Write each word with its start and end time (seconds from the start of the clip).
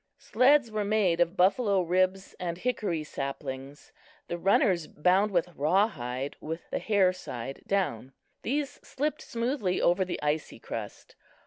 Sleds 0.17 0.71
were 0.71 0.83
made 0.83 1.19
of 1.19 1.37
buffalo 1.37 1.79
ribs 1.81 2.33
and 2.39 2.57
hickory 2.57 3.03
saplings, 3.03 3.91
the 4.29 4.37
runners 4.39 4.87
bound 4.87 5.29
with 5.29 5.53
rawhide 5.55 6.35
with 6.41 6.67
the 6.71 6.79
hair 6.79 7.13
side 7.13 7.61
down. 7.67 8.11
These 8.41 8.79
slipped 8.83 9.21
smoothly 9.21 9.79
over 9.79 10.03
the 10.03 10.19
icy 10.23 10.57
crust. 10.57 11.15